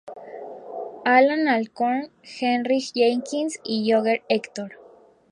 [1.15, 2.09] Allan Alcorn,
[2.39, 4.71] Harry Jenkins y Roger Hector.